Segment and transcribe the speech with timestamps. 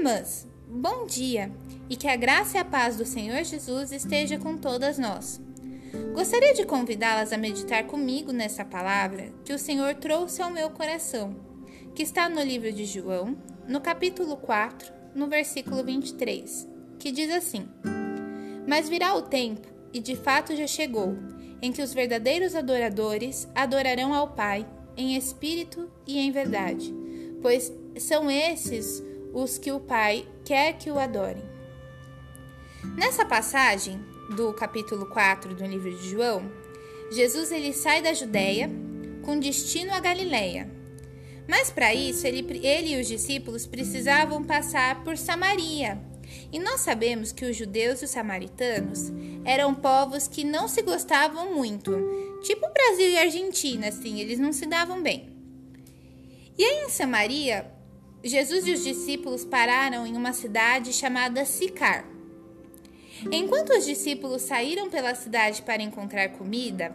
[0.00, 1.52] irmãs, bom dia
[1.90, 5.38] e que a graça e a paz do Senhor Jesus esteja com todas nós.
[6.14, 11.36] Gostaria de convidá-las a meditar comigo nessa palavra que o Senhor trouxe ao meu coração,
[11.94, 13.36] que está no livro de João,
[13.68, 16.66] no capítulo 4, no versículo 23,
[16.98, 17.68] que diz assim:
[18.66, 21.14] Mas virá o tempo, e de fato já chegou,
[21.60, 26.90] em que os verdadeiros adoradores adorarão ao Pai em espírito e em verdade,
[27.42, 31.44] pois são esses os que o Pai quer que o adorem.
[32.96, 34.00] Nessa passagem
[34.36, 36.50] do capítulo 4 do livro de João,
[37.10, 38.70] Jesus ele sai da Judéia
[39.22, 40.70] com destino à Galiléia.
[41.48, 46.00] Mas para isso, ele, ele e os discípulos precisavam passar por Samaria.
[46.52, 49.10] E nós sabemos que os judeus e os samaritanos
[49.44, 51.92] eram povos que não se gostavam muito,
[52.42, 55.28] tipo Brasil e Argentina, assim, eles não se davam bem.
[56.56, 57.70] E aí em Samaria,
[58.22, 62.04] Jesus e os discípulos pararam em uma cidade chamada Sicar.
[63.32, 66.94] Enquanto os discípulos saíram pela cidade para encontrar comida,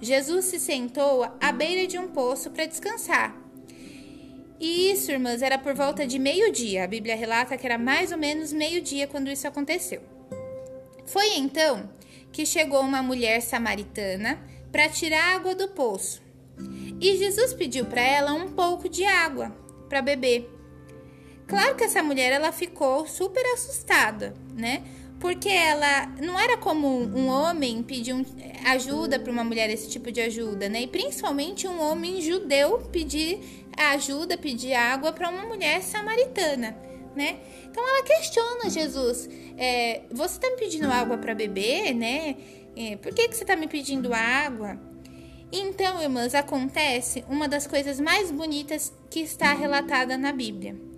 [0.00, 3.36] Jesus se sentou à beira de um poço para descansar.
[4.60, 6.84] E isso, irmãs, era por volta de meio-dia.
[6.84, 10.00] A Bíblia relata que era mais ou menos meio-dia quando isso aconteceu.
[11.06, 11.90] Foi então
[12.32, 14.40] que chegou uma mulher samaritana
[14.72, 16.22] para tirar água do poço.
[17.00, 19.50] E Jesus pediu para ela um pouco de água
[19.88, 20.53] para beber.
[21.46, 24.82] Claro que essa mulher ela ficou super assustada, né?
[25.20, 28.24] Porque ela não era comum um homem pedir um,
[28.66, 30.82] ajuda para uma mulher esse tipo de ajuda, né?
[30.82, 33.40] E principalmente um homem judeu pedir
[33.76, 36.76] ajuda, pedir água para uma mulher samaritana,
[37.14, 37.38] né?
[37.70, 42.36] Então ela questiona Jesus: é, você está me pedindo água para beber, né?
[42.76, 44.78] É, por que, que você está me pedindo água?
[45.52, 50.93] Então, irmãs, acontece uma das coisas mais bonitas que está relatada na Bíblia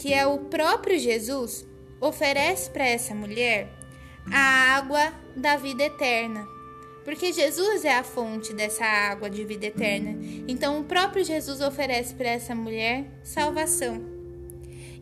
[0.00, 1.66] que é o próprio Jesus,
[2.00, 3.68] oferece para essa mulher
[4.32, 6.48] a água da vida eterna.
[7.04, 10.16] Porque Jesus é a fonte dessa água de vida eterna.
[10.48, 14.02] Então o próprio Jesus oferece para essa mulher salvação.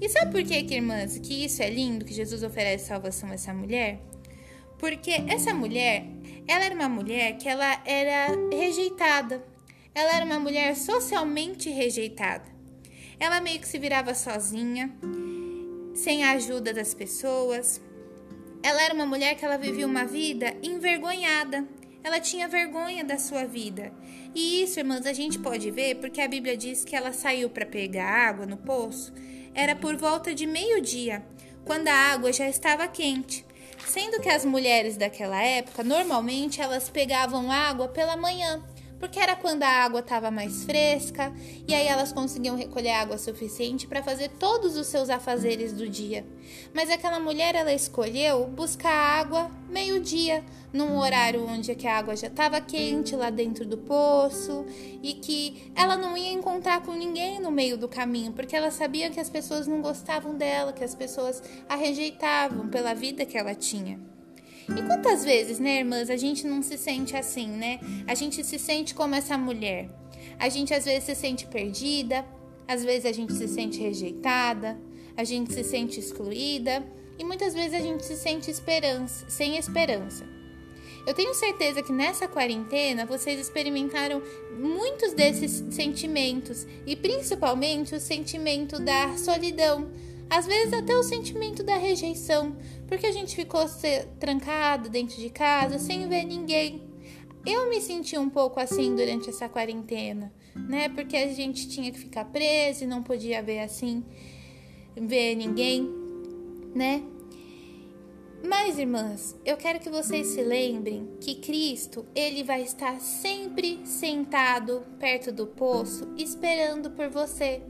[0.01, 3.35] E sabe por que, que, irmãs, que isso é lindo, que Jesus oferece salvação a
[3.35, 4.01] essa mulher?
[4.79, 6.07] Porque essa mulher,
[6.49, 9.45] ela era uma mulher que ela era rejeitada.
[9.95, 12.58] Ela era uma mulher socialmente rejeitada.
[13.21, 14.91] Ela meio que se virava sozinha,
[15.95, 17.81] sem a ajuda das pessoas.
[18.63, 21.67] Ela era uma mulher que ela vivia uma vida envergonhada.
[22.03, 23.93] Ela tinha vergonha da sua vida.
[24.35, 27.67] E isso, irmãs, a gente pode ver porque a Bíblia diz que ela saiu para
[27.67, 29.13] pegar água no poço.
[29.55, 31.25] Era por volta de meio-dia,
[31.65, 33.45] quando a água já estava quente.
[33.87, 38.63] Sendo que as mulheres daquela época, normalmente elas pegavam água pela manhã,
[38.99, 41.33] porque era quando a água estava mais fresca
[41.67, 46.27] e aí elas conseguiam recolher água suficiente para fazer todos os seus afazeres do dia.
[46.75, 52.61] Mas aquela mulher ela escolheu buscar água meio-dia, num horário onde a água já estava
[52.61, 54.67] quente lá dentro do poço
[55.03, 59.11] e que ela não ia encontrar com ninguém no meio do caminho, porque ela sabia
[59.11, 63.55] que as pessoas não gostavam dela, que as pessoas a rejeitavam pela vida que ela
[63.55, 63.99] tinha.
[64.77, 67.81] E quantas vezes, né, irmãs, a gente não se sente assim, né?
[68.07, 69.89] A gente se sente como essa mulher.
[70.39, 72.25] A gente às vezes se sente perdida,
[72.67, 74.79] às vezes a gente se sente rejeitada,
[75.17, 76.85] a gente se sente excluída
[77.19, 80.25] e muitas vezes a gente se sente esperança, sem esperança.
[81.07, 84.23] Eu tenho certeza que nessa quarentena vocês experimentaram
[84.59, 89.91] muitos desses sentimentos e principalmente o sentimento da solidão,
[90.31, 92.57] às vezes até o sentimento da rejeição,
[92.87, 93.65] porque a gente ficou
[94.19, 96.83] trancado dentro de casa sem ver ninguém.
[97.47, 100.89] Eu me senti um pouco assim durante essa quarentena, né?
[100.91, 104.05] Porque a gente tinha que ficar preso e não podia ver assim,
[104.95, 105.89] ver ninguém,
[106.75, 107.03] né?
[108.47, 114.85] Mas, irmãs, eu quero que vocês se lembrem que Cristo, ele vai estar sempre sentado
[114.99, 117.63] perto do poço, esperando por você.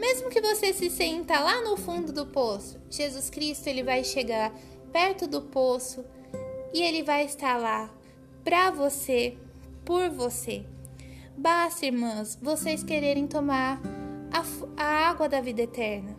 [0.00, 4.50] Mesmo que você se senta lá no fundo do poço, Jesus Cristo ele vai chegar
[4.90, 6.02] perto do poço
[6.72, 7.90] e ele vai estar lá
[8.42, 9.36] para você,
[9.84, 10.64] por você.
[11.36, 13.78] Basta, irmãs, vocês quererem tomar
[14.32, 14.42] a,
[14.82, 16.16] a água da vida eterna,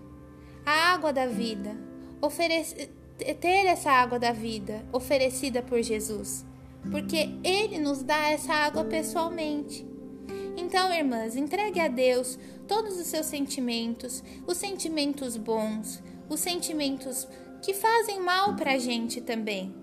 [0.64, 1.76] a água da vida,
[2.22, 2.92] oferecer
[3.40, 6.46] ter essa água da vida oferecida por Jesus,
[6.90, 9.86] porque Ele nos dá essa água pessoalmente.
[10.58, 12.38] Então, irmãs, entregue a Deus
[12.72, 17.28] todos os seus sentimentos, os sentimentos bons, os sentimentos
[17.62, 19.76] que fazem mal para a gente também.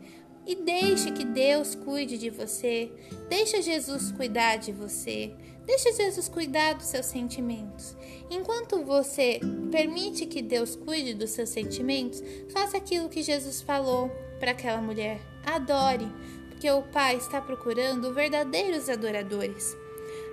[0.46, 2.90] e deixe que Deus cuide de você.
[3.28, 5.34] Deixa Jesus cuidar de você.
[5.66, 7.94] Deixa Jesus cuidar dos seus sentimentos.
[8.30, 9.38] Enquanto você
[9.70, 14.10] permite que Deus cuide dos seus sentimentos, faça aquilo que Jesus falou
[14.40, 15.20] para aquela mulher.
[15.44, 16.10] Adore,
[16.48, 19.76] porque o Pai está procurando verdadeiros adoradores.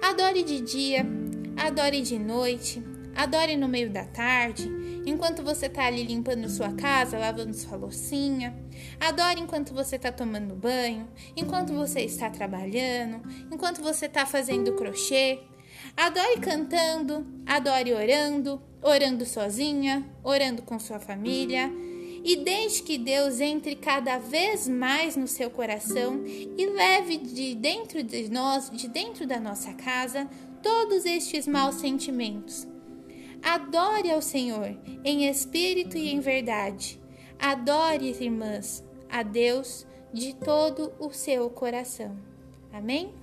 [0.01, 1.05] Adore de dia,
[1.65, 2.83] adore de noite,
[3.15, 4.69] adore no meio da tarde,
[5.03, 8.55] enquanto você está ali limpando sua casa, lavando sua loucinha.
[8.99, 13.21] Adore enquanto você está tomando banho, enquanto você está trabalhando,
[13.51, 15.39] enquanto você está fazendo crochê.
[15.97, 21.71] Adore cantando, adore orando, orando sozinha, orando com sua família.
[22.23, 28.01] E deixe que Deus entre cada vez mais no seu coração e leve de dentro
[28.01, 30.27] de nós, de dentro da nossa casa,
[30.65, 32.67] todos estes maus sentimentos
[33.45, 36.99] Adore ao Senhor em espírito e em verdade.
[37.37, 42.17] Adore, irmãs, a Deus de todo o seu coração.
[42.73, 43.13] Amém?